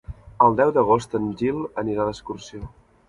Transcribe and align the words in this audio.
El 0.45 0.55
deu 0.61 0.71
d'agost 0.77 1.13
en 1.19 1.29
Gil 1.43 1.59
anirà 1.83 2.09
d'excursió. 2.09 2.65